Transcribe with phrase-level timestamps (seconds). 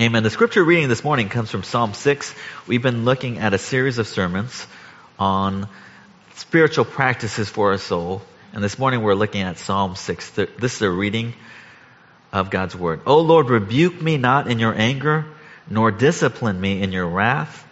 [0.00, 0.22] Amen.
[0.22, 2.32] The scripture reading this morning comes from Psalm 6.
[2.68, 4.64] We've been looking at a series of sermons
[5.18, 5.68] on
[6.36, 8.22] spiritual practices for our soul.
[8.52, 10.30] And this morning we're looking at Psalm 6.
[10.30, 11.34] This is a reading
[12.32, 13.00] of God's Word.
[13.06, 15.26] O Lord, rebuke me not in your anger,
[15.68, 17.66] nor discipline me in your wrath.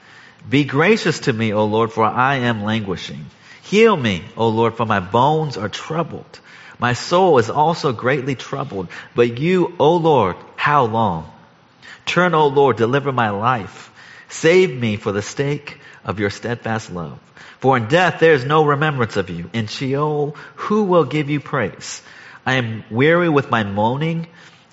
[0.51, 3.27] Be gracious to me, O Lord, for I am languishing.
[3.63, 6.41] Heal me, O Lord, for my bones are troubled.
[6.81, 8.89] My soul is also greatly troubled.
[9.15, 11.31] But you, O Lord, how long?
[12.07, 13.93] Turn, O Lord, deliver my life.
[14.29, 17.19] Save me for the sake of your steadfast love.
[17.59, 19.51] For in death there is no remembrance of you.
[19.53, 22.03] In Sheol, who will give you praise?
[22.47, 24.29] I am weary with my moaning.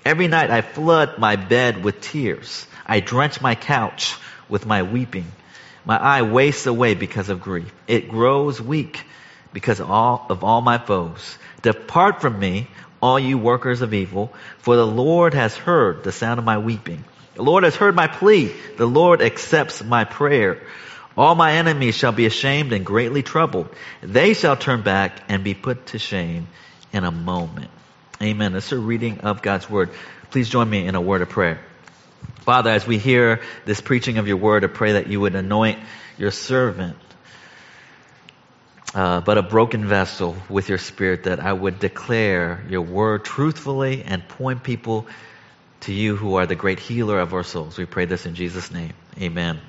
[0.06, 2.68] Every night I flood my bed with tears.
[2.86, 4.16] I drench my couch
[4.48, 5.26] with my weeping.
[5.86, 7.74] My eye wastes away because of grief.
[7.88, 9.02] It grows weak
[9.54, 11.38] because of all, of all my foes.
[11.62, 12.68] Depart from me,
[13.04, 17.04] all you workers of evil, for the Lord has heard the sound of my weeping.
[17.36, 18.56] The Lord has heard my plea.
[18.78, 20.62] The Lord accepts my prayer.
[21.18, 23.68] All my enemies shall be ashamed and greatly troubled.
[24.02, 26.48] They shall turn back and be put to shame
[26.94, 27.72] in a moment.
[28.22, 28.54] Amen.
[28.54, 29.90] This is a reading of God's word.
[30.32, 31.60] Please join me in a word of prayer.
[32.46, 35.78] Father, as we hear this preaching of your word, I pray that you would anoint
[36.18, 36.96] your servant,
[38.94, 44.04] uh, but a broken vessel with your spirit, that I would declare your word truthfully
[44.04, 45.08] and point people
[45.82, 47.78] to you who are the great healer of our souls.
[47.78, 48.94] We pray this in Jesus' name.
[49.20, 49.60] Amen.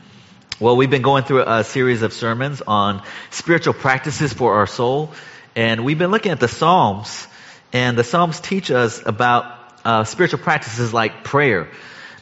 [0.61, 5.13] Well, we've been going through a series of sermons on spiritual practices for our soul,
[5.57, 7.27] and we've been looking at the Psalms,
[7.73, 9.45] and the Psalms teach us about
[9.85, 11.69] uh, spiritual practices like prayer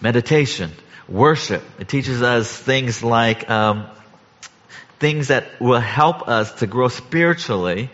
[0.00, 0.72] meditation,
[1.08, 1.62] worship.
[1.78, 3.86] It teaches us things like um,
[5.02, 7.90] things that will help us to grow spiritually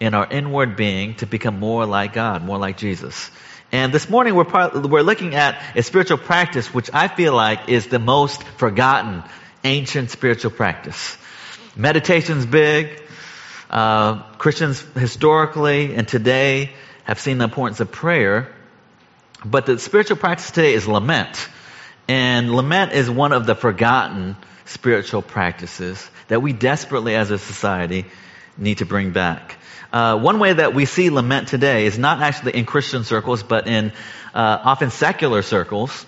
[0.00, 3.30] in our inward being to become more like God, more like Jesus.
[3.72, 7.68] And this morning we're, part, we're looking at a spiritual practice which I feel like
[7.68, 9.22] is the most forgotten
[9.64, 11.18] ancient spiritual practice.
[11.76, 13.02] Meditation's big.
[13.68, 16.72] Uh, Christians historically and today
[17.04, 18.50] have seen the importance of prayer.
[19.44, 21.50] But the spiritual practice today is lament.
[22.08, 28.06] And lament is one of the forgotten spiritual practices that we desperately as a society
[28.56, 29.56] need to bring back.
[29.92, 33.66] Uh, one way that we see lament today is not actually in Christian circles, but
[33.66, 33.92] in
[34.34, 36.06] uh, often secular circles.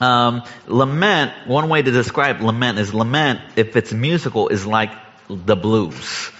[0.00, 4.92] Um, lament, one way to describe lament is lament, if it's musical, is like
[5.28, 6.30] the blues.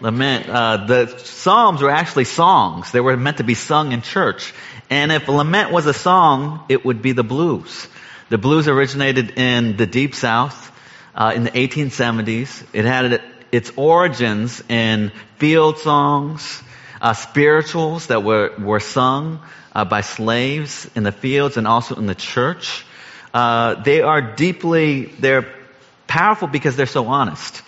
[0.00, 2.92] Lament, uh, the Psalms were actually songs.
[2.92, 4.54] They were meant to be sung in church.
[4.88, 7.88] And if lament was a song, it would be the blues.
[8.28, 10.70] The blues originated in the Deep South
[11.14, 12.66] uh, in the 1870s.
[12.74, 16.62] It had its origins in field songs,
[17.00, 19.40] uh, spirituals that were, were sung
[19.74, 22.84] uh, by slaves in the fields and also in the church.
[23.32, 25.46] Uh, they are deeply, they're
[26.06, 27.62] powerful because they're so honest.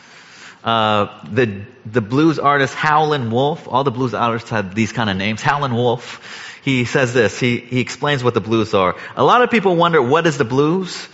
[0.62, 5.16] Uh, the the blues artist Howlin' Wolf, all the blues artists had these kind of
[5.16, 5.40] names.
[5.40, 7.38] Howlin' Wolf, he says this.
[7.38, 8.96] He he explains what the blues are.
[9.16, 11.08] A lot of people wonder what is the blues.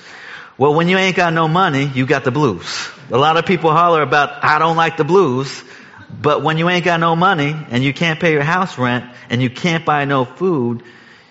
[0.59, 2.89] Well, when you ain't got no money, you got the blues.
[3.11, 5.63] A lot of people holler about I don't like the blues,
[6.11, 9.43] but when you ain't got no money and you can't pay your house rent and
[9.43, 10.83] you can't buy no food,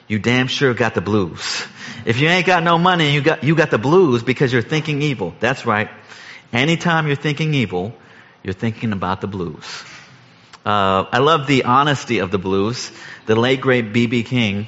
[0.08, 1.66] you damn sure got the blues.
[2.06, 5.02] If you ain't got no money, you got you got the blues because you're thinking
[5.02, 5.34] evil.
[5.40, 5.90] That's right.
[6.54, 7.94] Anytime you're thinking evil,
[8.44, 9.66] you're thinking about the blues.
[10.66, 12.92] Uh, I love the honesty of the blues.
[13.28, 14.24] The late great B.B.
[14.24, 14.68] King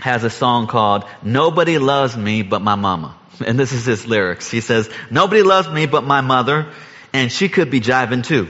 [0.00, 3.14] has a song called "Nobody Loves Me But My Mama,"
[3.46, 4.50] and this is his lyrics.
[4.50, 6.68] He says, "Nobody loves me but my mother,
[7.12, 8.48] and she could be jiving too.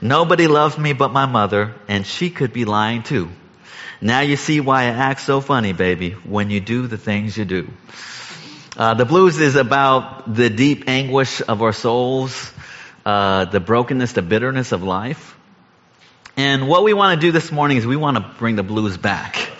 [0.00, 3.30] Nobody loves me but my mother, and she could be lying too.
[4.00, 7.44] Now you see why I act so funny, baby, when you do the things you
[7.44, 7.70] do."
[8.76, 12.52] Uh, the blues is about the deep anguish of our souls
[13.04, 15.36] uh, the brokenness, the bitterness of life.
[16.36, 18.96] And what we want to do this morning is we want to bring the blues
[18.96, 19.52] back.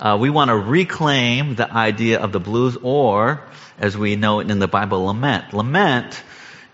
[0.00, 3.42] Uh, we want to reclaim the idea of the blues, or
[3.78, 5.54] as we know it in the Bible, lament.
[5.54, 6.20] Lament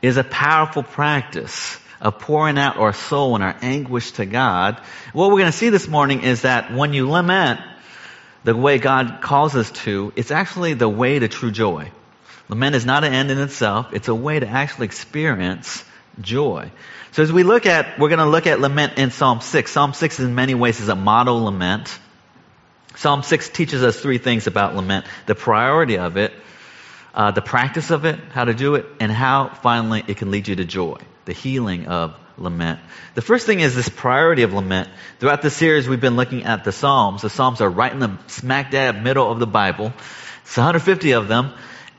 [0.00, 4.80] is a powerful practice of pouring out our soul and our anguish to God.
[5.12, 7.60] What we're going to see this morning is that when you lament
[8.44, 11.92] the way God calls us to, it's actually the way to true joy.
[12.48, 13.92] Lament is not an end in itself.
[13.92, 15.84] It's a way to actually experience
[16.20, 16.70] joy.
[17.12, 19.70] So as we look at, we're going to look at lament in Psalm 6.
[19.70, 21.98] Psalm 6 in many ways is a model lament.
[22.96, 25.06] Psalm 6 teaches us three things about lament.
[25.26, 26.32] The priority of it,
[27.14, 30.48] uh, the practice of it, how to do it, and how finally it can lead
[30.48, 30.98] you to joy.
[31.24, 32.80] The healing of lament.
[33.14, 34.88] The first thing is this priority of lament.
[35.20, 37.22] Throughout the series, we've been looking at the Psalms.
[37.22, 39.92] The Psalms are right in the smack dab middle of the Bible.
[40.44, 41.52] It's 150 of them.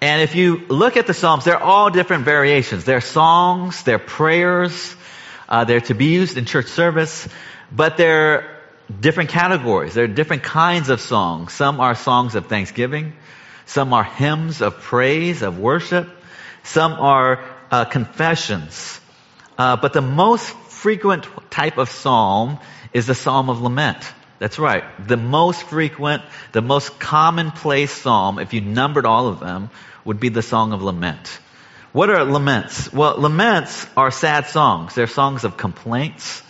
[0.04, 2.84] And if you look at the Psalms, they're all different variations.
[2.84, 4.98] They're songs, they're prayers,
[5.48, 7.26] uh, they're to be used in church service,
[7.72, 8.60] but they're
[9.00, 9.94] different categories.
[9.94, 11.54] There are different kinds of songs.
[11.54, 13.14] Some are songs of thanksgiving.
[13.66, 16.10] Some are hymns of praise, of worship.
[16.64, 17.40] Some are
[17.72, 19.00] uh, confessions.
[19.58, 22.60] Uh, but the most frequent type of psalm
[22.92, 24.04] is the psalm of lament.
[24.44, 24.84] That's right.
[25.08, 29.70] The most frequent, the most commonplace psalm, if you numbered all of them,
[30.04, 31.40] would be the song of lament.
[31.94, 32.92] What are laments?
[32.92, 34.96] Well, laments are sad songs.
[34.96, 36.44] They're songs of complaints.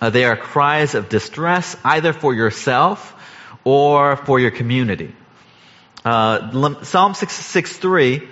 [0.00, 3.14] Uh, they are cries of distress, either for yourself
[3.62, 5.14] or for your community.
[6.04, 6.50] Uh,
[6.82, 8.28] Psalm 663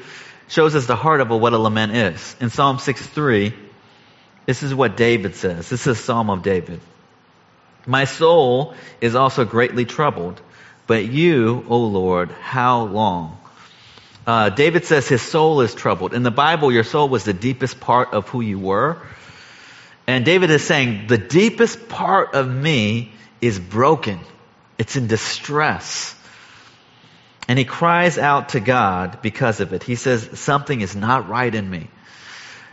[0.49, 2.35] shows us the heart of what a lament is.
[2.41, 3.55] In Psalm 6.3,
[4.47, 5.69] this is what David says.
[5.69, 6.81] This is a Psalm of David.
[7.91, 10.41] My soul is also greatly troubled,
[10.87, 13.37] but you, O Lord, how long?
[14.25, 16.15] Uh, David says his soul is troubled.
[16.15, 18.99] In the Bible, your soul was the deepest part of who you were.
[20.07, 23.11] And David is saying, the deepest part of me
[23.41, 24.21] is broken.
[24.79, 26.15] It's in distress.
[27.49, 29.83] And he cries out to God because of it.
[29.83, 31.89] He says, something is not right in me.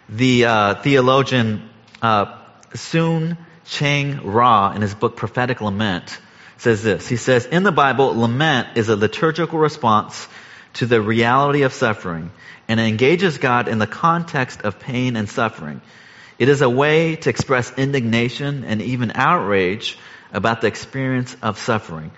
[0.10, 1.68] The uh, theologian
[2.04, 2.38] uh,
[2.74, 3.36] Soong
[3.68, 6.18] Chan Rah, in his book Prophetic Lament,
[6.58, 7.08] says this.
[7.08, 10.28] He says, in the Bible, lament is a liturgical response
[10.76, 12.32] to the reality of suffering
[12.68, 15.82] and engages God in the context of pain and suffering.
[16.40, 19.98] It is a way to express indignation and even outrage
[20.32, 22.12] about the experience of suffering.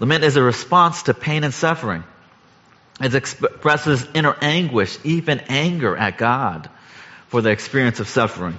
[0.00, 2.04] Lament is a response to pain and suffering.
[3.00, 6.68] It expresses inner anguish, even anger at God
[7.28, 8.56] for the experience of suffering.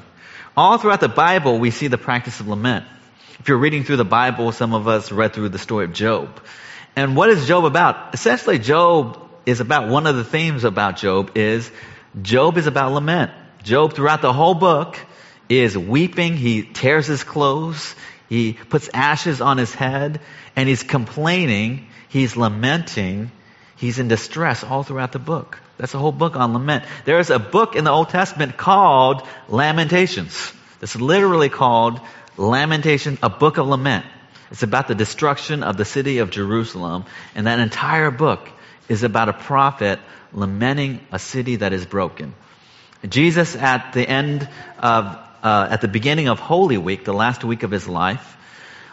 [0.55, 2.85] All throughout the Bible, we see the practice of lament.
[3.39, 6.41] If you're reading through the Bible, some of us read through the story of Job.
[6.93, 8.13] And what is Job about?
[8.13, 11.71] Essentially, Job is about one of the themes about Job is
[12.21, 13.31] Job is about lament.
[13.63, 14.99] Job throughout the whole book
[15.47, 16.35] is weeping.
[16.35, 17.95] He tears his clothes.
[18.27, 20.19] He puts ashes on his head
[20.57, 21.87] and he's complaining.
[22.09, 23.31] He's lamenting.
[23.81, 25.57] He's in distress all throughout the book.
[25.77, 26.83] That's a whole book on lament.
[27.05, 30.53] There is a book in the Old Testament called Lamentations.
[30.81, 31.99] It's literally called
[32.37, 34.05] Lamentation, a book of lament.
[34.51, 37.05] It's about the destruction of the city of Jerusalem.
[37.33, 38.47] And that entire book
[38.87, 39.99] is about a prophet
[40.31, 42.35] lamenting a city that is broken.
[43.09, 44.47] Jesus at the end
[44.77, 48.37] of uh, at the beginning of Holy Week, the last week of his life,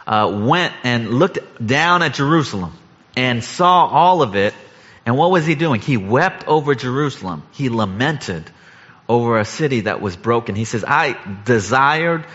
[0.07, 2.73] uh, went and looked down at Jerusalem
[3.17, 4.55] and saw all of it.
[5.09, 5.81] And what was he doing?
[5.81, 7.43] He wept over Jerusalem.
[7.53, 8.45] He lamented
[9.09, 10.55] over a city that was broken.
[10.55, 11.17] He says, I
[11.47, 12.27] desired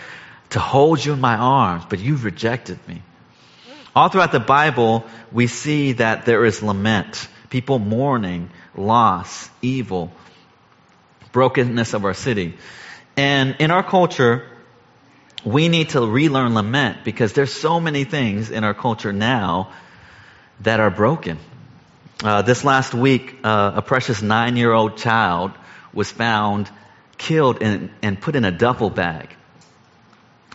[0.50, 3.00] to hold you in my arms, but you've rejected me.
[3.94, 7.28] All throughout the Bible, we see that there is lament.
[7.48, 10.10] People mourning, loss, evil,
[11.30, 12.58] brokenness of our city.
[13.16, 14.48] And in our culture,
[15.44, 19.70] we need to relearn lament because there's so many things in our culture now
[20.62, 21.38] that are broken.
[22.22, 25.52] Uh, this last week, uh, a precious nine-year-old child
[25.92, 26.70] was found
[27.18, 29.28] killed in, and put in a duffel bag.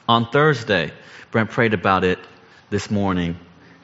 [0.07, 0.91] On Thursday,
[1.31, 2.19] Brent prayed about it
[2.69, 3.37] this morning.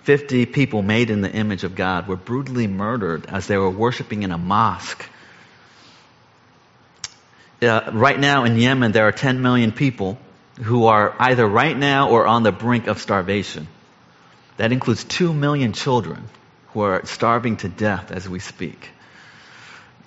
[0.04, 4.24] 50 people made in the image of God were brutally murdered as they were worshiping
[4.24, 5.10] in a mosque
[7.62, 10.18] uh, right now in Yemen, there are 10 million people
[10.62, 13.68] who are either right now or on the brink of starvation.
[14.58, 16.24] That includes 2 million children
[16.76, 18.90] who are starving to death as we speak.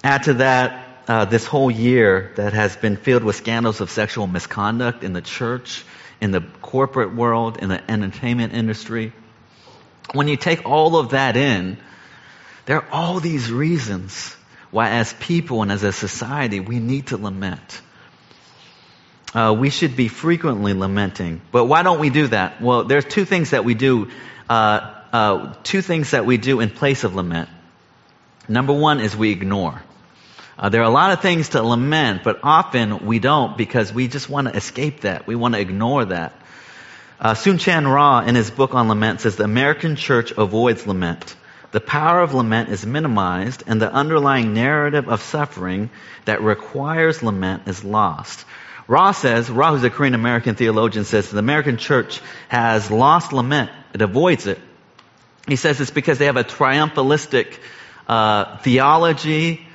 [0.04, 4.26] Add to that uh, this whole year that has been filled with scandals of sexual
[4.26, 5.82] misconduct in the church,
[6.20, 9.14] in the corporate world, in the entertainment industry.
[10.12, 11.78] When you take all of that in,
[12.66, 14.36] there are all these reasons
[14.70, 17.80] why as people and as a society we need to lament.
[19.32, 21.40] Uh, we should be frequently lamenting.
[21.50, 22.60] But why don't we do that?
[22.60, 24.10] Well, there's two things that we do,
[24.50, 27.48] uh, uh, two things that we do in place of lament.
[28.48, 29.82] Number one is we ignore.
[30.58, 34.08] Uh, there are a lot of things to lament, but often we don't because we
[34.08, 35.26] just want to escape that.
[35.26, 36.32] We want to ignore that.
[37.20, 41.36] Uh, Soong Chan Rah, in his book on lament, says the American church avoids lament
[41.70, 45.90] the power of lament is minimized and the underlying narrative of suffering
[46.24, 48.44] that requires lament is lost.
[48.86, 53.70] Rah says, Rah, who's a Korean American theologian, says the American church has lost lament.
[53.92, 54.58] It avoids it.
[55.48, 57.58] He says it's because they have a triumphalistic
[58.06, 59.66] uh, theology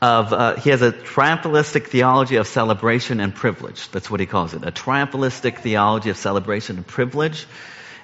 [0.00, 3.90] of, uh, he has a triumphalistic theology of celebration and privilege.
[3.90, 4.64] That's what he calls it.
[4.64, 7.46] A triumphalistic theology of celebration and privilege.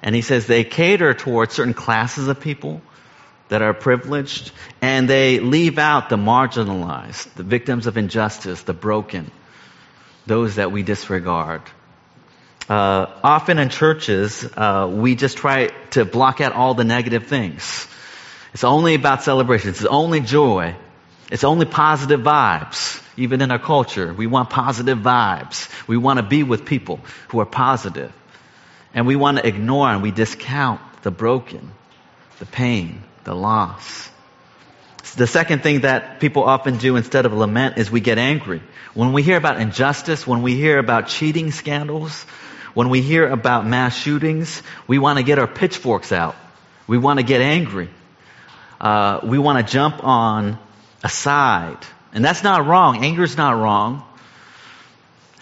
[0.03, 2.81] And he says they cater towards certain classes of people
[3.49, 9.31] that are privileged, and they leave out the marginalized, the victims of injustice, the broken,
[10.27, 11.61] those that we disregard.
[12.69, 17.87] Uh, often in churches, uh, we just try to block out all the negative things.
[18.55, 19.71] It's only about celebration.
[19.71, 20.75] It's only joy.
[21.31, 23.03] It's only positive vibes.
[23.17, 25.69] Even in our culture, we want positive vibes.
[25.87, 28.13] We want to be with people who are positive.
[28.95, 31.71] And we want to ignore and we discount the broken,
[32.39, 34.11] the pain, the loss.
[35.17, 38.63] The second thing that people often do instead of lament is we get angry.
[38.95, 42.25] When we hear about injustice, when we hear about cheating scandals,
[42.75, 46.37] when we hear about mass shootings, we want to get our pitchforks out.
[46.87, 47.89] We want to get angry.
[48.81, 50.59] Uh, we want to jump on
[51.03, 51.79] a side.
[52.13, 53.05] And that's not wrong.
[53.05, 54.05] Anger is not wrong.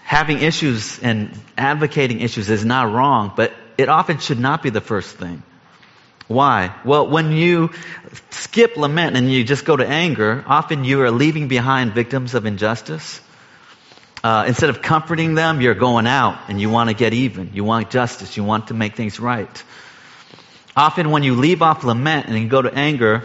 [0.03, 4.81] Having issues and advocating issues is not wrong, but it often should not be the
[4.81, 5.43] first thing.
[6.29, 6.75] Why?
[6.85, 7.71] Well, when you
[8.31, 12.47] skip lament and you just go to anger, often you are leaving behind victims of
[12.47, 13.21] injustice.
[14.23, 17.51] Uh, instead of comforting them, you're going out and you want to get even.
[17.55, 18.37] You want justice.
[18.37, 19.65] You want to make things right.
[20.77, 23.25] Often when you leave off lament and you go to anger,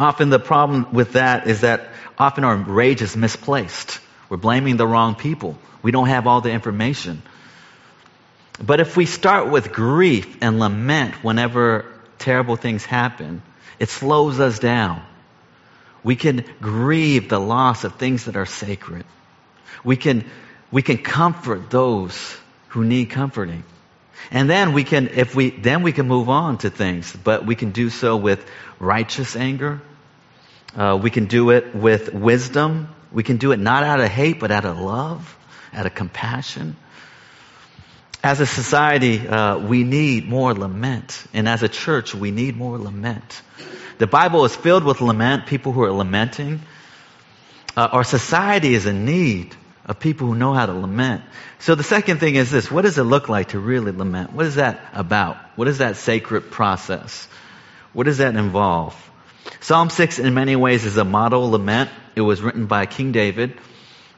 [0.00, 4.00] often the problem with that is that often our rage is misplaced.
[4.28, 5.58] We're blaming the wrong people.
[5.82, 7.22] We don't have all the information.
[8.58, 13.42] But if we start with grief and lament whenever terrible things happen,
[13.78, 15.02] it slows us down.
[16.02, 19.04] We can grieve the loss of things that are sacred.
[19.84, 20.24] We can,
[20.70, 22.36] we can comfort those
[22.68, 23.64] who need comforting.
[24.30, 27.54] And then we can, if we, then we can move on to things, but we
[27.54, 28.44] can do so with
[28.78, 29.82] righteous anger.
[30.74, 32.88] Uh, we can do it with wisdom.
[33.10, 35.36] We can do it not out of hate, but out of love,
[35.72, 36.76] out of compassion.
[38.24, 41.24] As a society, uh, we need more lament.
[41.34, 43.42] And as a church, we need more lament.
[43.98, 46.60] The Bible is filled with lament, people who are lamenting.
[47.76, 51.22] Uh, our society is in need of people who know how to lament.
[51.58, 54.32] So the second thing is this what does it look like to really lament?
[54.32, 55.36] What is that about?
[55.56, 57.26] What is that sacred process?
[57.92, 58.96] What does that involve?
[59.60, 61.90] Psalm 6 in many ways is a model lament.
[62.14, 63.58] It was written by King David.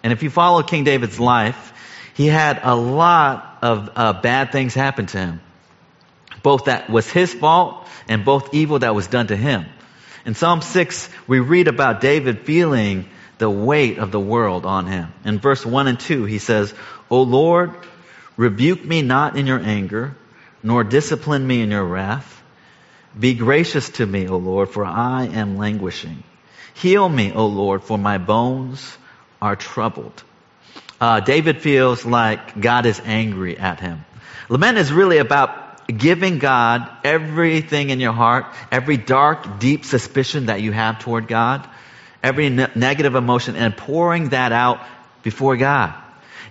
[0.02, 1.72] And if you follow King David's life,
[2.14, 5.40] he had a lot of uh, bad things happen to him.
[6.42, 9.66] Both that was his fault and both evil that was done to him.
[10.26, 15.12] In Psalm 6, we read about David feeling the weight of the world on him.
[15.24, 16.72] In verse 1 and 2, he says,
[17.10, 17.72] O Lord,
[18.36, 20.14] rebuke me not in your anger,
[20.62, 22.42] nor discipline me in your wrath.
[23.18, 26.22] Be gracious to me, O Lord, for I am languishing.
[26.74, 28.98] Heal me, O Lord, for my bones
[29.40, 30.22] are troubled.
[31.00, 34.04] Uh, David feels like God is angry at him.
[34.48, 40.62] Lament is really about giving God everything in your heart, every dark, deep suspicion that
[40.62, 41.68] you have toward God,
[42.24, 44.80] every ne- negative emotion, and pouring that out
[45.22, 45.94] before God.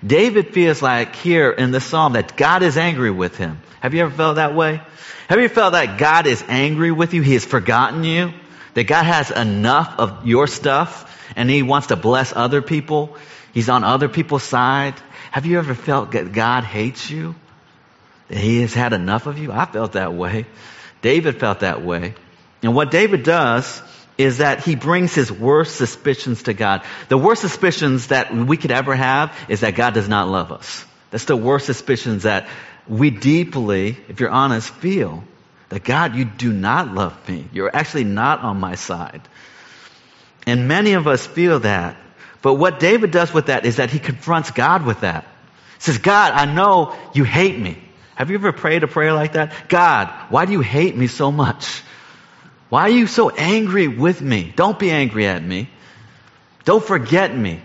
[0.05, 3.59] David feels like here in the psalm that God is angry with him.
[3.81, 4.81] Have you ever felt that way?
[5.27, 7.21] Have you felt that God is angry with you?
[7.21, 8.33] He has forgotten you?
[8.75, 13.17] That God has enough of your stuff and He wants to bless other people?
[13.53, 14.95] He's on other people's side.
[15.31, 17.35] Have you ever felt that God hates you?
[18.27, 19.51] That He has had enough of you?
[19.51, 20.45] I felt that way.
[21.01, 22.15] David felt that way.
[22.61, 23.81] And what David does
[24.17, 26.83] is that he brings his worst suspicions to God.
[27.09, 30.85] The worst suspicions that we could ever have is that God does not love us.
[31.11, 32.47] That's the worst suspicions that
[32.87, 35.23] we deeply, if you're honest, feel
[35.69, 37.47] that God, you do not love me.
[37.51, 39.21] You're actually not on my side.
[40.45, 41.97] And many of us feel that.
[42.41, 45.23] But what David does with that is that he confronts God with that.
[45.23, 47.77] He says, God, I know you hate me.
[48.15, 49.69] Have you ever prayed a prayer like that?
[49.69, 51.81] God, why do you hate me so much?
[52.73, 54.51] Why are you so angry with me?
[54.55, 55.69] Don't be angry at me.
[56.65, 57.61] Don't forget me.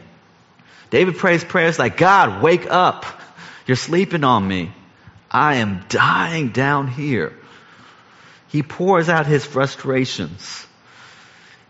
[0.91, 3.07] David prays prayers like, God, wake up.
[3.67, 4.71] You're sleeping on me.
[5.31, 7.33] I am dying down here.
[8.49, 10.67] He pours out his frustrations,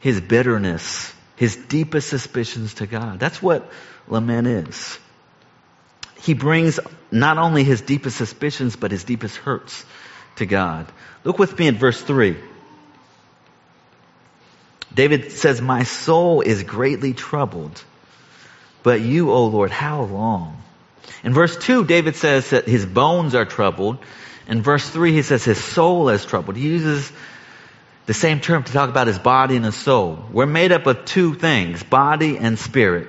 [0.00, 3.20] his bitterness, his deepest suspicions to God.
[3.20, 3.70] That's what
[4.08, 4.98] lament is.
[6.22, 6.80] He brings
[7.12, 9.84] not only his deepest suspicions, but his deepest hurts
[10.38, 10.90] to God.
[11.22, 12.36] Look with me in verse 3.
[14.94, 17.82] David says, My soul is greatly troubled,
[18.82, 20.62] but you, O Lord, how long?
[21.22, 23.98] In verse 2, David says that his bones are troubled.
[24.46, 26.56] In verse 3, he says his soul is troubled.
[26.56, 27.12] He uses
[28.06, 30.24] the same term to talk about his body and his soul.
[30.32, 33.08] We're made up of two things, body and spirit.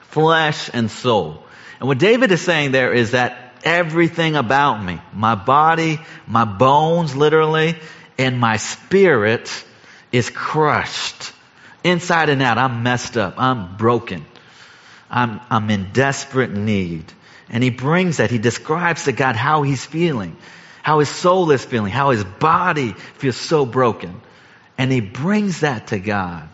[0.00, 1.42] Flesh and soul.
[1.78, 7.14] And what David is saying there is that everything about me, my body, my bones
[7.14, 7.76] literally,
[8.18, 9.64] and my spirit
[10.12, 11.32] is crushed.
[11.82, 13.34] Inside and out, I'm messed up.
[13.38, 14.24] I'm broken.
[15.10, 17.12] I'm, I'm in desperate need.
[17.48, 18.30] And he brings that.
[18.30, 20.36] He describes to God how he's feeling,
[20.82, 24.20] how his soul is feeling, how his body feels so broken.
[24.78, 26.48] And he brings that to God.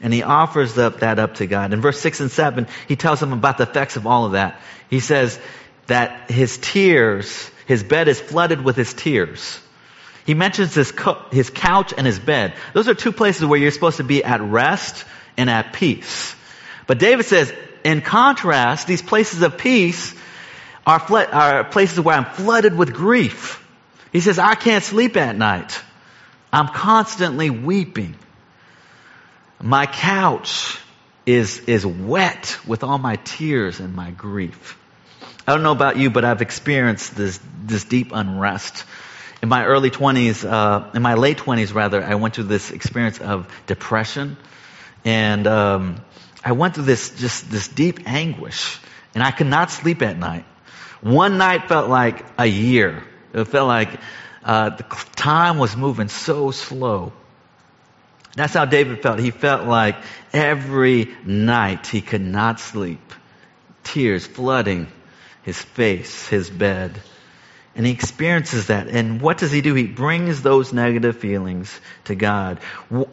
[0.00, 1.72] And he offers up that up to God.
[1.72, 4.60] In verse 6 and 7, he tells him about the effects of all of that.
[4.90, 5.38] He says
[5.86, 9.58] that his tears, his bed is flooded with his tears.
[10.26, 12.54] He mentions his, co- his couch and his bed.
[12.74, 15.04] Those are two places where you're supposed to be at rest
[15.36, 16.34] and at peace.
[16.88, 17.52] But David says,
[17.84, 20.14] in contrast, these places of peace
[20.84, 21.00] are,
[21.32, 23.64] are places where I'm flooded with grief.
[24.12, 25.80] He says, I can't sleep at night.
[26.52, 28.16] I'm constantly weeping.
[29.62, 30.76] My couch
[31.24, 34.76] is, is wet with all my tears and my grief.
[35.46, 38.84] I don't know about you, but I've experienced this, this deep unrest
[39.42, 43.18] in my early 20s, uh, in my late 20s rather, I went through this experience
[43.18, 44.36] of depression.
[45.04, 45.96] And um,
[46.44, 48.78] I went through this just this deep anguish.
[49.14, 50.44] And I could not sleep at night.
[51.00, 53.04] One night felt like a year.
[53.32, 54.00] It felt like
[54.44, 54.82] uh, the
[55.14, 57.12] time was moving so slow.
[58.34, 59.18] That's how David felt.
[59.18, 59.96] He felt like
[60.32, 63.00] every night he could not sleep.
[63.82, 64.88] Tears flooding
[65.42, 67.00] his face, his bed.
[67.76, 68.88] And he experiences that.
[68.88, 69.74] And what does he do?
[69.74, 72.58] He brings those negative feelings to God.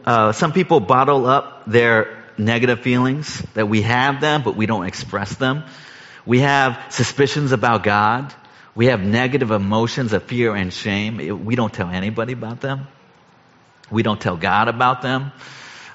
[0.06, 4.86] Uh, some people bottle up their negative feelings, that we have them, but we don't
[4.86, 5.66] express them.
[6.26, 8.34] We have suspicions about God.
[8.74, 11.46] We have negative emotions of fear and shame.
[11.46, 12.88] We don't tell anybody about them.
[13.92, 15.32] We don't tell God about them.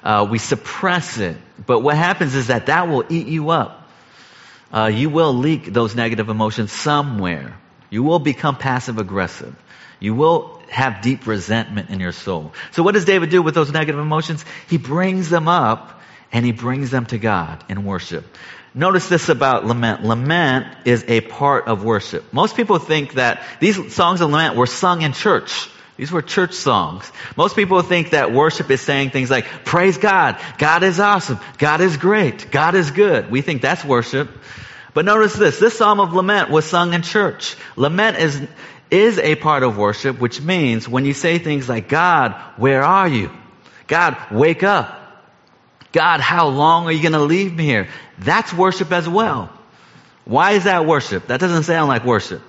[0.03, 1.35] Uh, we suppress it.
[1.65, 3.89] But what happens is that that will eat you up.
[4.71, 7.57] Uh, you will leak those negative emotions somewhere.
[7.89, 9.55] You will become passive aggressive.
[9.99, 12.53] You will have deep resentment in your soul.
[12.71, 14.45] So what does David do with those negative emotions?
[14.67, 18.25] He brings them up and he brings them to God in worship.
[18.73, 20.03] Notice this about lament.
[20.03, 22.31] Lament is a part of worship.
[22.31, 25.69] Most people think that these songs of lament were sung in church.
[25.97, 27.11] These were church songs.
[27.35, 31.81] Most people think that worship is saying things like, praise God, God is awesome, God
[31.81, 33.29] is great, God is good.
[33.29, 34.29] We think that's worship.
[34.99, 37.55] But notice this, this psalm of lament was sung in church.
[37.77, 38.45] Lament is,
[38.91, 43.07] is a part of worship, which means when you say things like, God, where are
[43.07, 43.31] you?
[43.87, 44.99] God, wake up.
[45.93, 47.87] God, how long are you going to leave me here?
[48.17, 49.49] That's worship as well.
[50.25, 51.27] Why is that worship?
[51.27, 52.41] That doesn't sound like worship.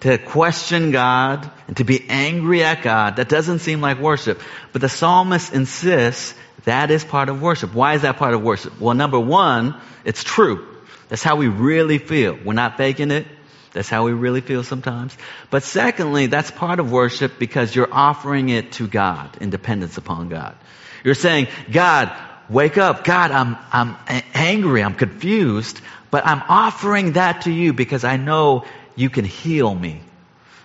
[0.00, 4.40] To question God and to be angry at God, that doesn't seem like worship.
[4.72, 7.74] But the psalmist insists that is part of worship.
[7.74, 8.80] Why is that part of worship?
[8.80, 10.67] Well, number one, it's true.
[11.08, 12.38] That's how we really feel.
[12.44, 13.26] We're not faking it.
[13.72, 15.16] That's how we really feel sometimes.
[15.50, 20.28] But secondly, that's part of worship because you're offering it to God in dependence upon
[20.28, 20.56] God.
[21.04, 22.12] You're saying, God,
[22.48, 23.04] wake up.
[23.04, 23.96] God, I'm, I'm
[24.34, 24.82] angry.
[24.82, 28.64] I'm confused, but I'm offering that to you because I know
[28.96, 30.00] you can heal me.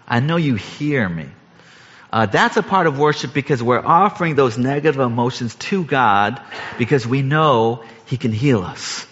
[0.08, 1.28] I know you hear me.
[2.12, 6.42] Uh, that's a part of worship because we're offering those negative emotions to God
[6.78, 9.08] because we know He can heal us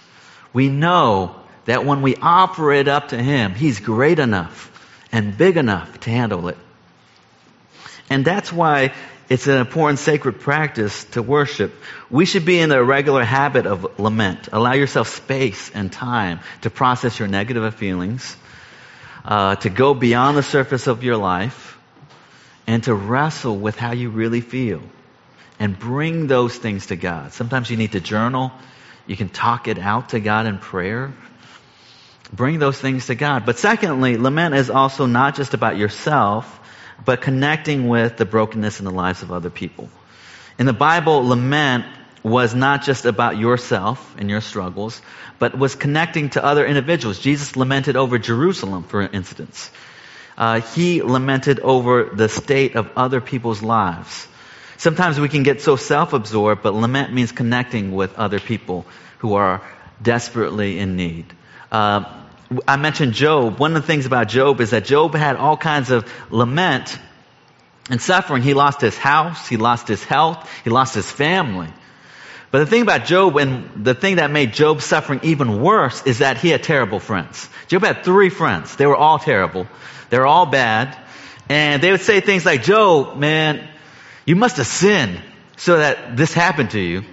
[0.53, 1.35] we know
[1.65, 4.67] that when we offer it up to Him, He's great enough
[5.11, 6.57] and big enough to handle it.
[8.09, 8.93] And that's why
[9.29, 11.73] it's an important sacred practice to worship.
[12.09, 14.49] We should be in a regular habit of lament.
[14.51, 18.35] Allow yourself space and time to process your negative feelings,
[19.23, 21.77] uh, to go beyond the surface of your life,
[22.67, 24.81] and to wrestle with how you really feel.
[25.59, 27.31] And bring those things to God.
[27.31, 28.51] Sometimes you need to journal.
[29.07, 31.13] You can talk it out to God in prayer.
[32.33, 33.45] Bring those things to God.
[33.45, 36.59] But secondly, lament is also not just about yourself,
[37.03, 39.89] but connecting with the brokenness in the lives of other people.
[40.57, 41.85] In the Bible, lament
[42.23, 45.01] was not just about yourself and your struggles,
[45.39, 47.19] but was connecting to other individuals.
[47.19, 49.71] Jesus lamented over Jerusalem, for instance.
[50.37, 54.27] Uh, he lamented over the state of other people's lives.
[54.81, 58.83] Sometimes we can get so self-absorbed, but lament means connecting with other people
[59.19, 59.61] who are
[60.01, 61.31] desperately in need.
[61.71, 62.03] Uh,
[62.67, 63.59] I mentioned Job.
[63.59, 66.97] One of the things about Job is that Job had all kinds of lament
[67.91, 68.41] and suffering.
[68.41, 71.69] He lost his house, he lost his health, he lost his family.
[72.49, 76.17] But the thing about Job and the thing that made Job's suffering even worse is
[76.17, 77.47] that he had terrible friends.
[77.67, 78.75] Job had three friends.
[78.77, 79.67] They were all terrible.
[80.09, 80.97] They were all bad.
[81.49, 83.67] And they would say things like, Job, man,
[84.25, 85.21] you must have sinned
[85.57, 87.03] so that this happened to you.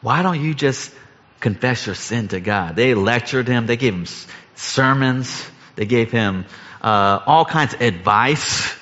[0.00, 0.92] Why don't you just
[1.40, 2.76] confess your sin to God?
[2.76, 3.66] They lectured him.
[3.66, 4.06] They gave him
[4.54, 5.50] sermons.
[5.76, 6.44] They gave him
[6.80, 8.74] uh, all kinds of advice.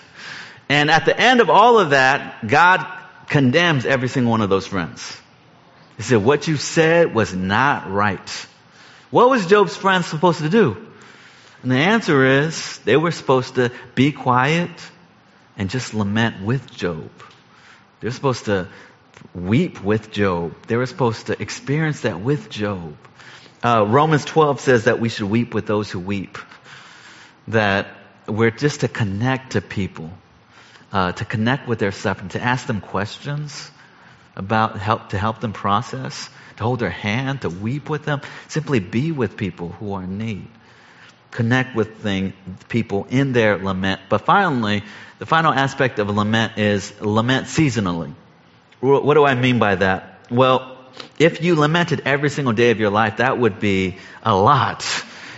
[0.69, 2.87] And at the end of all of that, God
[3.29, 5.17] condemns every single one of those friends.
[5.97, 8.47] He said, what you said was not right.
[9.11, 10.77] What was Job's friends supposed to do?
[11.63, 14.71] And the answer is they were supposed to be quiet
[15.57, 17.11] and just lament with Job.
[18.03, 18.69] They're supposed to
[19.33, 20.55] weep with Job.
[20.67, 22.97] They were supposed to experience that with Job.
[23.63, 26.37] Uh, Romans 12 says that we should weep with those who weep.
[27.47, 27.87] That
[28.27, 30.11] we're just to connect to people,
[30.93, 33.71] uh, to connect with their suffering, to ask them questions
[34.35, 38.81] about help, to help them process, to hold their hand, to weep with them, simply
[38.81, 40.49] be with people who are in need
[41.33, 42.35] connect with thing,
[42.69, 44.01] people in their lament.
[44.09, 44.85] But finally,
[45.19, 48.15] the final aspect of lament is lament seasonally.
[48.81, 50.21] What do I mean by that?
[50.31, 50.79] Well,
[51.19, 54.85] if you lamented every single day of your life, that would be a lot.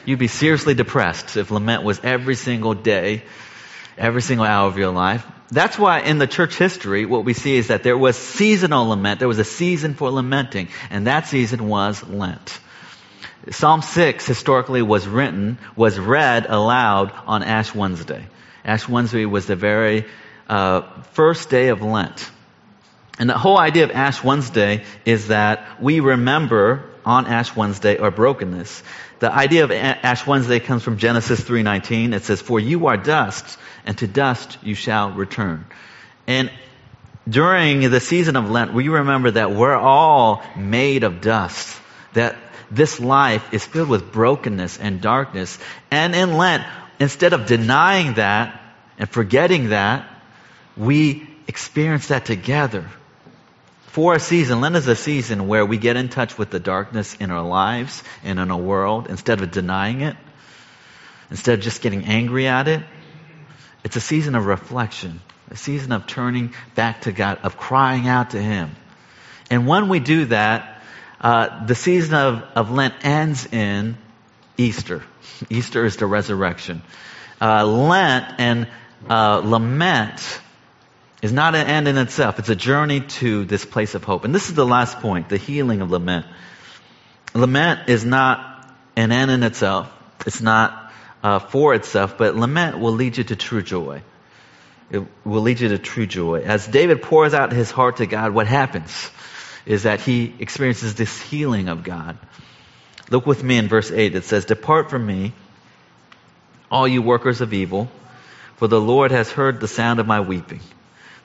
[0.04, 3.22] You'd be seriously depressed if lament was every single day,
[3.96, 5.26] every single hour of your life.
[5.50, 9.20] That's why in the church history, what we see is that there was seasonal lament.
[9.20, 12.58] There was a season for lamenting, and that season was Lent.
[13.50, 18.26] Psalm 6 historically was written, was read aloud on Ash Wednesday.
[18.64, 20.06] Ash Wednesday was the very
[20.48, 20.82] uh,
[21.12, 22.30] first day of Lent.
[23.18, 28.10] And the whole idea of Ash Wednesday is that we remember on Ash Wednesday our
[28.10, 28.82] brokenness.
[29.20, 32.12] The idea of Ash Wednesday comes from Genesis 3:19.
[32.12, 35.66] It says, "For you are dust, and to dust you shall return."
[36.26, 36.50] And
[37.28, 41.80] during the season of Lent, we remember that we're all made of dust.
[42.14, 42.36] That
[42.70, 45.58] this life is filled with brokenness and darkness.
[45.90, 46.64] And in Lent,
[46.98, 48.60] instead of denying that
[48.98, 50.08] and forgetting that,
[50.76, 52.88] we experience that together.
[53.86, 57.14] For a season, Lent is a season where we get in touch with the darkness
[57.14, 60.16] in our lives and in our world instead of denying it,
[61.30, 62.82] instead of just getting angry at it.
[63.84, 68.30] It's a season of reflection, a season of turning back to God, of crying out
[68.30, 68.74] to Him.
[69.50, 70.73] And when we do that,
[71.24, 73.96] uh, the season of, of Lent ends in
[74.58, 75.02] Easter.
[75.48, 76.82] Easter is the resurrection.
[77.40, 78.68] Uh, Lent and
[79.08, 80.40] uh, lament
[81.22, 82.38] is not an end in itself.
[82.38, 84.24] It's a journey to this place of hope.
[84.24, 86.26] And this is the last point, the healing of lament.
[87.32, 89.90] Lament is not an end in itself.
[90.26, 94.02] It's not uh, for itself, but lament will lead you to true joy.
[94.90, 96.42] It will lead you to true joy.
[96.42, 99.10] As David pours out his heart to God, what happens?
[99.66, 102.18] Is that he experiences this healing of God.
[103.10, 104.14] Look with me in verse 8.
[104.14, 105.32] It says, Depart from me,
[106.70, 107.90] all you workers of evil,
[108.56, 110.60] for the Lord has heard the sound of my weeping.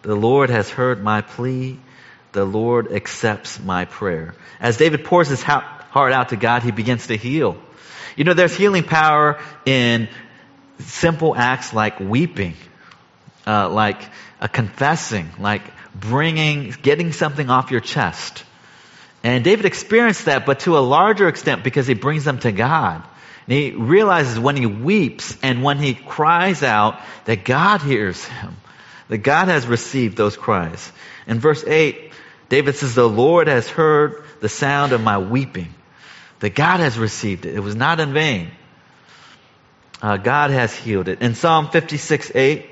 [0.02, 1.80] The Lord has heard my plea.
[2.32, 4.36] The Lord accepts my prayer.
[4.60, 7.58] As David pours his heart out to God, he begins to heal.
[8.16, 10.10] You know, there's healing power in
[10.80, 12.56] simple acts like weeping,
[13.48, 14.02] uh, like
[14.40, 15.64] a confessing, like
[16.00, 18.44] bringing, getting something off your chest.
[19.24, 23.04] And David experienced that, but to a larger extent because he brings them to God.
[23.48, 28.56] And he realizes when he weeps and when he cries out that God hears him,
[29.08, 30.92] that God has received those cries.
[31.28, 32.14] In verse 8,
[32.48, 35.74] David says, The Lord has heard the sound of my weeping.
[36.40, 37.56] That God has received it.
[37.56, 38.52] It was not in vain.
[40.02, 41.22] Uh, God has healed it.
[41.22, 42.70] In Psalm 56, 8,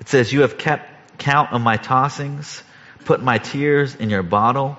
[0.00, 2.62] it says, You have kept count of my tossings,
[3.04, 4.76] put my tears in your bottle.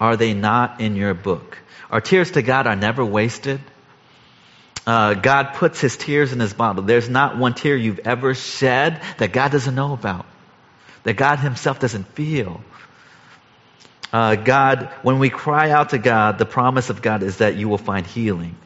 [0.00, 1.58] Are they not in your book?
[1.90, 3.60] Our tears to God are never wasted.
[4.86, 6.82] Uh, God puts his tears in his bottle.
[6.82, 10.26] There's not one tear you've ever shed that God doesn't know about,
[11.04, 12.60] that God himself doesn't feel.
[14.12, 17.68] Uh, God, when we cry out to God, the promise of God is that you
[17.68, 18.56] will find healing.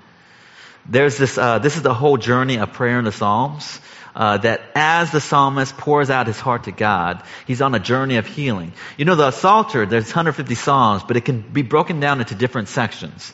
[0.89, 3.81] There's this, uh, this is the whole journey of prayer in the Psalms
[4.17, 8.17] uh, that as the psalmist pours out his heart to God, he's on a journey
[8.17, 8.73] of healing.
[8.97, 12.69] You know, the Psalter, there's 150 psalms, but it can be broken down into different
[12.69, 13.33] sections.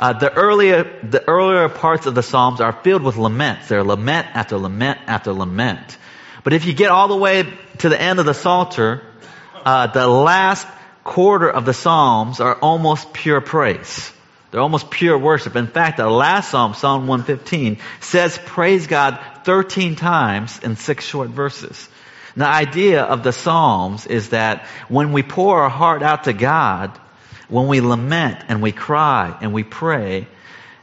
[0.00, 3.68] Uh, the earlier, the earlier parts of the psalms are filled with laments.
[3.68, 5.98] They're lament after lament after lament.
[6.42, 7.44] But if you get all the way
[7.78, 9.02] to the end of the Psalter,
[9.64, 10.66] uh, the last
[11.04, 14.12] quarter of the psalms are almost pure praise.
[14.52, 15.56] They're almost pure worship.
[15.56, 21.30] In fact, the last psalm, Psalm 115, says praise God 13 times in six short
[21.30, 21.88] verses.
[22.36, 26.90] the idea of the Psalms is that when we pour our heart out to God,
[27.48, 30.28] when we lament and we cry and we pray,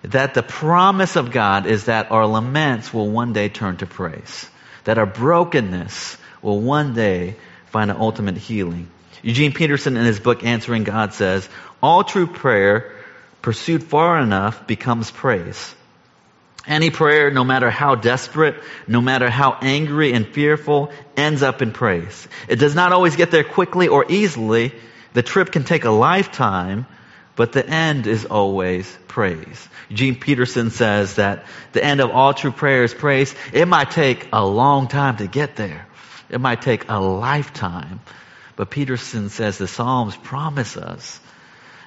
[0.01, 4.49] that the promise of God is that our laments will one day turn to praise.
[4.86, 7.36] That our brokenness will one day
[7.67, 8.89] find an ultimate healing.
[9.21, 11.47] Eugene Peterson in his book Answering God says,
[11.84, 12.95] all true prayer
[13.41, 15.75] pursued far enough becomes praise.
[16.67, 18.56] Any prayer, no matter how desperate,
[18.88, 22.28] no matter how angry and fearful, ends up in praise.
[22.47, 24.73] It does not always get there quickly or easily.
[25.13, 26.86] The trip can take a lifetime,
[27.36, 29.67] but the end is always praise.
[29.88, 33.34] Eugene Peterson says that the end of all true prayer is praise.
[33.52, 35.88] It might take a long time to get there.
[36.30, 38.02] It might take a lifetime.
[38.56, 41.19] But Peterson says the Psalms promise us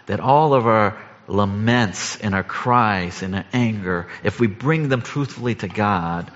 [0.07, 5.03] that all of our laments and our cries and our anger, if we bring them
[5.03, 6.31] truthfully to God,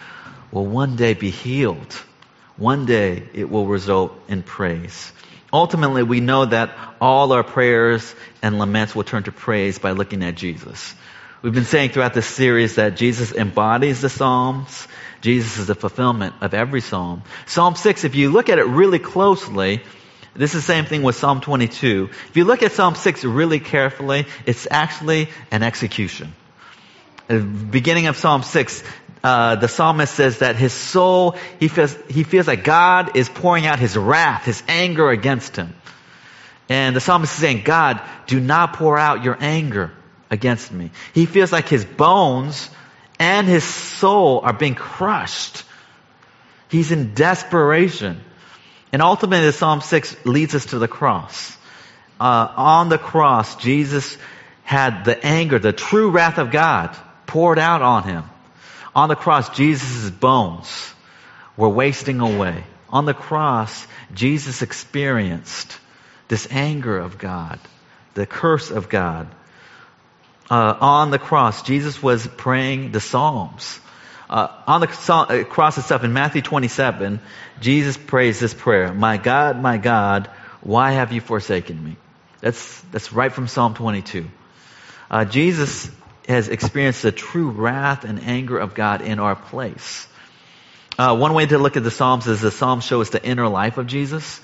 [0.52, 1.92] will one day be healed.
[2.56, 5.12] One day it will result in praise.
[5.52, 10.22] Ultimately, we know that all our prayers and laments will turn to praise by looking
[10.22, 10.94] at Jesus.
[11.42, 14.88] We've been saying throughout this series that Jesus embodies the Psalms.
[15.20, 17.22] Jesus is the fulfillment of every Psalm.
[17.46, 19.82] Psalm 6, if you look at it really closely,
[20.38, 22.10] this is the same thing with Psalm 22.
[22.28, 26.34] If you look at Psalm 6 really carefully, it's actually an execution.
[27.28, 28.84] At the beginning of Psalm 6,
[29.24, 33.66] uh, the psalmist says that his soul, he feels, he feels like God is pouring
[33.66, 35.74] out his wrath, his anger against him.
[36.68, 39.92] And the psalmist is saying, God, do not pour out your anger
[40.30, 40.90] against me.
[41.14, 42.68] He feels like his bones
[43.18, 45.64] and his soul are being crushed.
[46.68, 48.20] He's in desperation.
[48.92, 51.56] And ultimately, Psalm 6 leads us to the cross.
[52.20, 54.16] Uh, on the cross, Jesus
[54.62, 56.96] had the anger, the true wrath of God
[57.26, 58.24] poured out on him.
[58.94, 60.94] On the cross, Jesus' bones
[61.56, 62.64] were wasting away.
[62.88, 65.78] On the cross, Jesus experienced
[66.28, 67.58] this anger of God,
[68.14, 69.28] the curse of God.
[70.48, 73.80] Uh, on the cross, Jesus was praying the Psalms.
[74.28, 77.20] Uh, on the uh, cross itself, in Matthew 27,
[77.60, 80.28] Jesus prays this prayer, My God, my God,
[80.62, 81.96] why have you forsaken me?
[82.40, 84.28] That's, that's right from Psalm 22.
[85.10, 85.90] Uh, Jesus
[86.28, 90.08] has experienced the true wrath and anger of God in our place.
[90.98, 93.48] Uh, one way to look at the Psalms is the Psalms show us the inner
[93.48, 94.40] life of Jesus.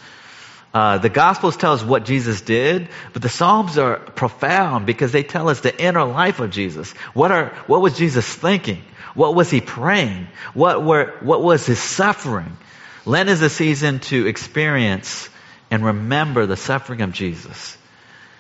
[0.72, 5.22] Uh, the Gospels tell us what Jesus did, but the Psalms are profound because they
[5.22, 6.92] tell us the inner life of Jesus.
[7.14, 8.82] What are, what was Jesus thinking?
[9.14, 10.28] What was he praying?
[10.54, 12.56] What were, what was his suffering?
[13.04, 15.28] Lent is a season to experience
[15.70, 17.76] and remember the suffering of Jesus.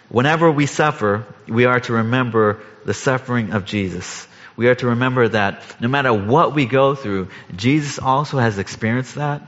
[0.08, 4.26] Whenever we suffer, we are to remember the suffering of Jesus.
[4.56, 9.14] We are to remember that no matter what we go through, Jesus also has experienced
[9.14, 9.42] that.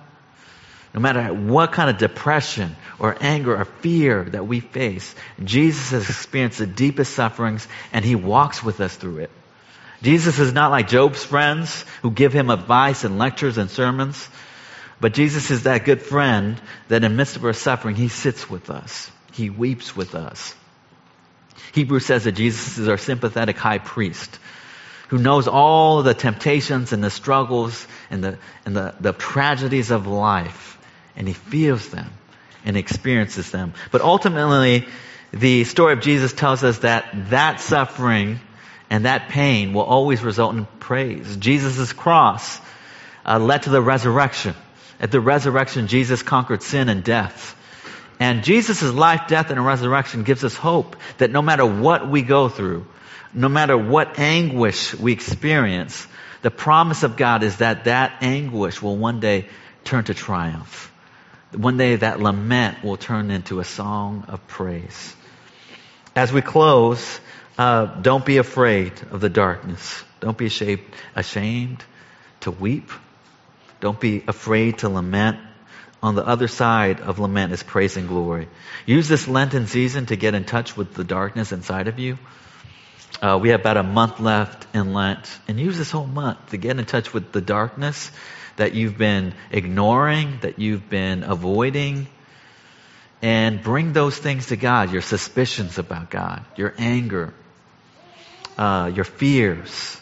[0.95, 6.09] No matter what kind of depression or anger or fear that we face, Jesus has
[6.09, 9.31] experienced the deepest sufferings and he walks with us through it.
[10.05, 14.29] Jesus is not like Job's friends who give him advice and lectures and sermons,
[15.01, 18.49] but Jesus is that good friend that in the midst of our suffering, he sits
[18.49, 19.11] with us.
[19.33, 20.55] He weeps with us.
[21.73, 24.39] Hebrews says that Jesus is our sympathetic high priest
[25.09, 30.07] who knows all the temptations and the struggles and the, and the, the tragedies of
[30.07, 30.79] life,
[31.17, 32.11] and he feels them
[32.65, 33.75] and experiences them.
[33.91, 34.87] But ultimately,
[35.33, 38.41] the story of Jesus tells us that that suffering
[38.91, 41.37] and that pain will always result in praise.
[41.37, 42.61] Jesus' cross
[43.25, 44.55] uh, led to the resurrection.
[45.01, 47.57] At the resurrection, Jesus conquered sin and death.
[48.21, 52.49] And Jesus' life, death, and resurrection gives us hope that no matter what we go
[52.49, 52.87] through,
[53.33, 56.07] no matter what anguish we experience,
[56.43, 59.49] the promise of God is that that anguish will one day
[59.83, 60.93] turn to triumph.
[61.53, 65.15] One day that lament will turn into a song of praise.
[66.15, 67.21] As we close,
[67.57, 70.03] uh, don't be afraid of the darkness.
[70.21, 70.83] Don't be ashamed,
[71.15, 71.85] ashamed
[72.41, 72.91] to weep.
[73.81, 75.39] Don't be afraid to lament.
[76.03, 78.49] On the other side of lament is praise and glory.
[78.85, 82.19] Use this Lenten season to get in touch with the darkness inside of you.
[83.23, 86.57] Uh, we have about a month left in Lent, and use this whole month to
[86.57, 88.11] get in touch with the darkness
[88.57, 92.09] that you've been ignoring, that you've been avoiding,
[93.23, 97.33] and bring those things to God your suspicions about God, your anger,
[98.57, 100.01] uh, your fears,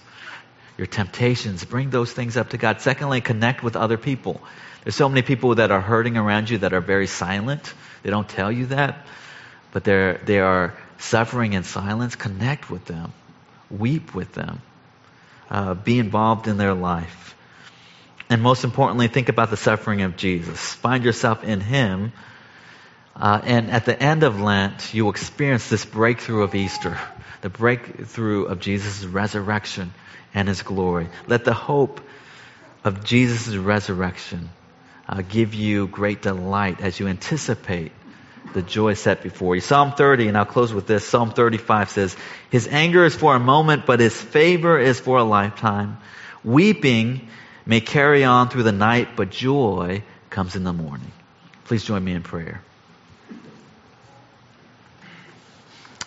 [0.79, 1.65] your temptations.
[1.65, 2.81] Bring those things up to God.
[2.81, 4.41] Secondly, connect with other people.
[4.85, 7.73] There's so many people that are hurting around you that are very silent.
[8.03, 9.07] They don't tell you that,
[9.73, 12.17] but they're, they are suffering in silence.
[12.17, 13.12] Connect with them.
[13.71, 14.61] Weep with them.
[15.51, 17.37] Uh, be involved in their life.
[18.29, 20.59] And most importantly, think about the suffering of Jesus.
[20.59, 22.12] Find yourself in Him.
[23.15, 26.99] Uh, and at the end of Lent, you will experience this breakthrough of Easter
[27.43, 29.93] the breakthrough of Jesus' resurrection
[30.33, 31.09] and his glory.
[31.27, 32.01] Let the hope
[32.85, 34.49] of Jesus' resurrection
[35.09, 37.93] uh, give you great delight as you anticipate
[38.55, 39.61] the joy set before you.
[39.61, 41.07] Psalm 30, and I'll close with this.
[41.07, 42.17] Psalm 35 says,
[42.51, 45.99] His anger is for a moment, but His favor is for a lifetime.
[46.45, 47.29] Weeping
[47.67, 51.13] may carry on through the night, but joy comes in the morning.
[51.65, 52.63] Please join me in prayer.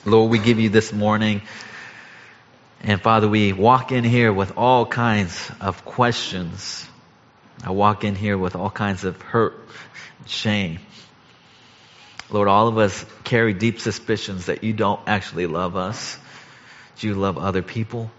[0.06, 1.42] Lord, we give you this morning.
[2.82, 6.88] And Father, we walk in here with all kinds of questions.
[7.64, 9.60] I walk in here with all kinds of hurt,
[10.28, 10.78] shame.
[12.30, 16.20] Lord, all of us carry deep suspicions that you don't actually love us.
[17.00, 18.12] You love other people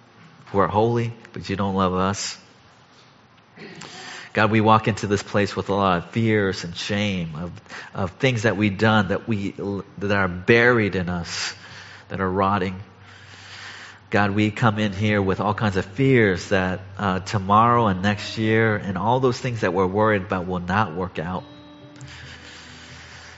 [0.46, 2.36] who are holy, but you don't love us.
[4.32, 7.52] God, we walk into this place with a lot of fears and shame of,
[7.94, 9.52] of things that we've done that we
[9.98, 11.54] that are buried in us,
[12.08, 12.80] that are rotting.
[14.08, 18.38] God, we come in here with all kinds of fears that uh, tomorrow and next
[18.38, 21.44] year and all those things that we're worried about will not work out.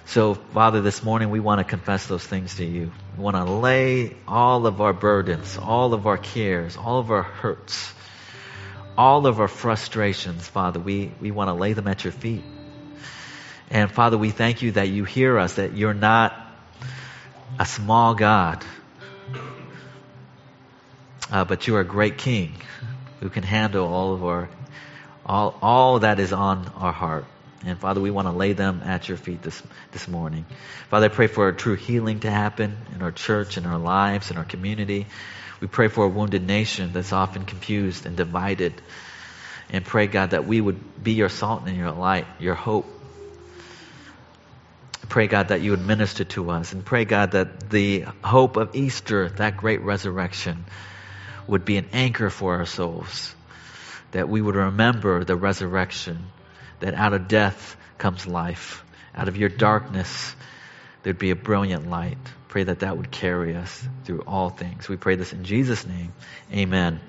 [0.05, 2.93] So, Father, this morning we want to confess those things to you.
[3.17, 7.23] We want to lay all of our burdens, all of our cares, all of our
[7.23, 7.93] hurts,
[8.97, 10.81] all of our frustrations, Father.
[10.81, 12.43] We, we want to lay them at your feet.
[13.71, 16.48] And Father, we thank you that you hear us, that you're not
[17.59, 18.65] a small God,
[21.31, 22.55] uh, but you are a great King
[23.21, 24.49] who can handle all of our,
[25.27, 27.25] all, all that is on our heart.
[27.67, 30.47] And Father, we want to lay them at your feet this, this morning.
[30.91, 34.31] Father, I pray for a true healing to happen in our church, in our lives,
[34.31, 35.07] in our community.
[35.61, 38.75] We pray for a wounded nation that's often confused and divided.
[39.71, 42.87] And pray, God, that we would be your salt and your light, your hope.
[45.09, 46.73] Pray, God, that you would minister to us.
[46.73, 50.65] And pray, God, that the hope of Easter, that great resurrection,
[51.47, 53.35] would be an anchor for our souls.
[54.13, 56.27] That we would remember the resurrection
[56.81, 58.85] that out of death comes life.
[59.15, 60.35] Out of your darkness,
[61.03, 62.19] there'd be a brilliant light.
[62.49, 64.89] Pray that that would carry us through all things.
[64.89, 66.13] We pray this in Jesus' name.
[66.53, 67.01] Amen.